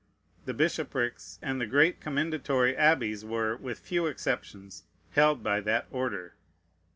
[0.45, 4.81] The bishoprics and the great commendatory abbeys were, with few exceptions,
[5.11, 6.33] held by that order.